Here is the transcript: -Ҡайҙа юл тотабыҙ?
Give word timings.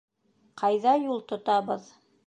-Ҡайҙа 0.61 0.95
юл 1.03 1.23
тотабыҙ? 1.33 1.91